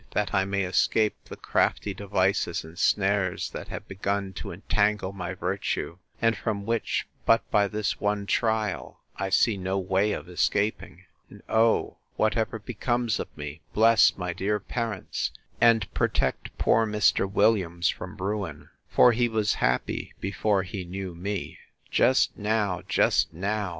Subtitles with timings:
[0.13, 5.35] that I may escape the crafty devices and snares that have begun to entangle my
[5.35, 11.05] virtue; and from which, but by this one trial, I see no way of escaping.
[11.29, 11.97] And oh!
[12.15, 17.31] whatever becomes of me, bless my dear parents, and protect poor Mr.
[17.31, 18.71] Williams from ruin!
[18.89, 21.59] for he was happy before he knew me.
[21.91, 23.69] Just now, just now!